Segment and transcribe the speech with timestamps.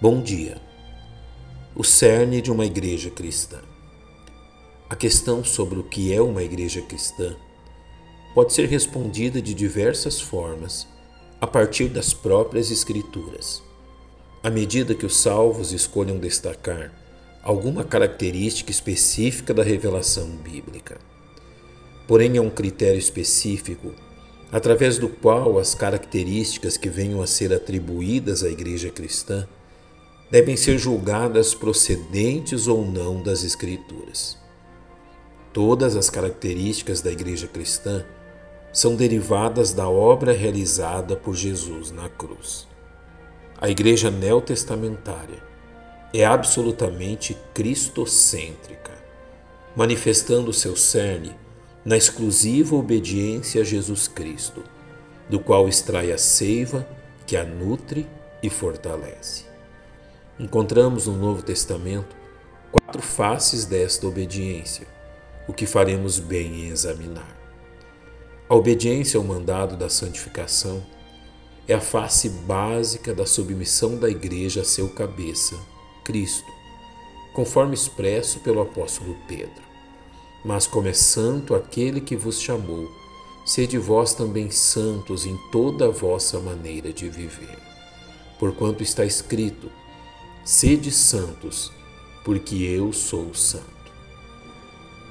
[0.00, 0.58] Bom dia.
[1.74, 3.58] O cerne de uma igreja cristã.
[4.88, 7.34] A questão sobre o que é uma igreja cristã
[8.32, 10.86] pode ser respondida de diversas formas
[11.40, 13.60] a partir das próprias Escrituras.
[14.40, 16.92] À medida que os salvos escolham destacar
[17.42, 21.00] alguma característica específica da revelação bíblica.
[22.06, 23.92] Porém, é um critério específico
[24.52, 29.48] através do qual as características que venham a ser atribuídas à igreja cristã
[30.30, 34.36] devem ser julgadas procedentes ou não das Escrituras.
[35.52, 38.04] Todas as características da Igreja cristã
[38.72, 42.68] são derivadas da obra realizada por Jesus na cruz.
[43.58, 45.42] A Igreja neotestamentária
[46.12, 48.92] é absolutamente cristocêntrica,
[49.74, 51.34] manifestando seu cerne
[51.84, 54.62] na exclusiva obediência a Jesus Cristo,
[55.28, 56.86] do qual extrai a seiva
[57.26, 58.06] que a nutre
[58.42, 59.44] e fortalece.
[60.40, 62.14] Encontramos no Novo Testamento
[62.70, 64.86] quatro faces desta obediência,
[65.48, 67.36] o que faremos bem em examinar.
[68.48, 70.86] A obediência ao mandado da santificação
[71.66, 75.56] é a face básica da submissão da Igreja a seu cabeça,
[76.04, 76.46] Cristo,
[77.34, 79.64] conforme expresso pelo apóstolo Pedro.
[80.44, 82.88] Mas como é santo aquele que vos chamou,
[83.44, 87.58] sede vós também santos em toda a vossa maneira de viver.
[88.38, 89.68] Porquanto está escrito:
[90.50, 91.70] Sede santos,
[92.24, 93.92] porque eu sou santo.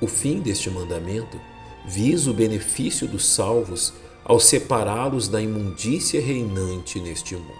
[0.01, 1.39] O fim deste mandamento
[1.85, 3.93] visa o benefício dos salvos
[4.25, 7.53] ao separá-los da imundícia reinante neste mundo.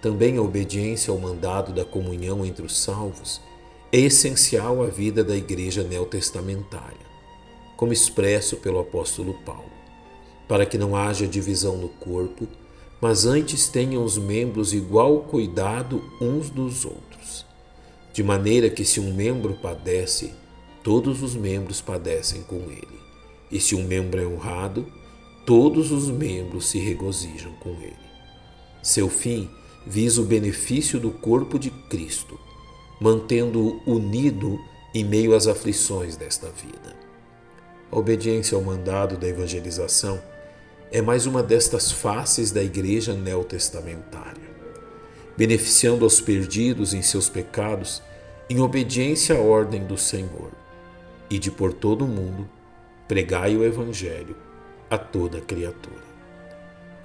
[0.00, 3.40] Também a obediência ao mandado da comunhão entre os salvos
[3.90, 7.06] é essencial à vida da igreja neotestamentária,
[7.76, 9.72] como expresso pelo apóstolo Paulo,
[10.46, 12.46] para que não haja divisão no corpo
[13.02, 17.44] mas antes tenham os membros igual cuidado uns dos outros.
[18.12, 20.32] De maneira que, se um membro padece,
[20.84, 23.00] todos os membros padecem com ele.
[23.50, 24.86] E se um membro é honrado,
[25.44, 27.96] todos os membros se regozijam com ele.
[28.80, 29.50] Seu fim
[29.84, 32.38] visa o benefício do corpo de Cristo,
[33.00, 34.60] mantendo-o unido
[34.94, 36.94] em meio às aflições desta vida.
[37.90, 40.22] A obediência ao mandado da evangelização
[40.94, 44.50] é mais uma destas faces da igreja neotestamentária,
[45.34, 48.02] beneficiando aos perdidos em seus pecados
[48.50, 50.52] em obediência à ordem do Senhor,
[51.30, 52.46] e de por todo o mundo
[53.08, 54.36] pregai o Evangelho
[54.90, 56.12] a toda criatura.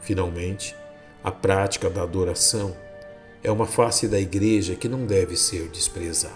[0.02, 0.76] Finalmente,
[1.24, 2.76] a prática da adoração
[3.42, 6.36] é uma face da igreja que não deve ser desprezada.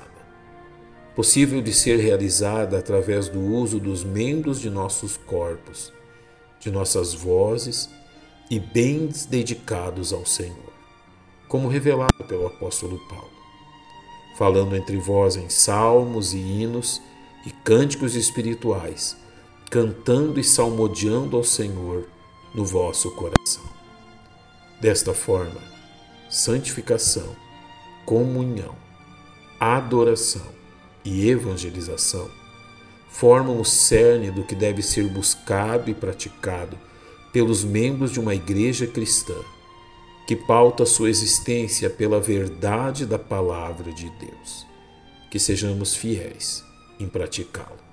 [1.13, 5.91] Possível de ser realizada através do uso dos membros de nossos corpos
[6.61, 7.89] de nossas vozes
[8.49, 10.71] e bens dedicados ao Senhor,
[11.47, 13.31] como revelado pelo apóstolo Paulo,
[14.37, 17.01] falando entre vós em salmos e hinos
[17.45, 19.17] e cânticos espirituais,
[19.69, 22.07] cantando e salmodiando ao Senhor
[22.53, 23.63] no vosso coração.
[24.79, 25.61] Desta forma,
[26.29, 27.35] santificação,
[28.05, 28.75] comunhão,
[29.59, 30.45] adoração
[31.03, 32.29] e evangelização
[33.11, 36.77] formam o cerne do que deve ser buscado e praticado
[37.31, 39.35] pelos membros de uma igreja cristã,
[40.27, 44.65] que pauta sua existência pela verdade da palavra de Deus.
[45.29, 46.63] Que sejamos fiéis
[46.99, 47.90] em praticá-lo.